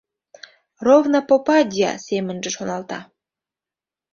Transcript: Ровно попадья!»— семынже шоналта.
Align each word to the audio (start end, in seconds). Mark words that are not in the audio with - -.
Ровно 0.87 1.17
попадья!»— 1.29 1.91
семынже 2.07 2.49
шоналта. 2.55 2.99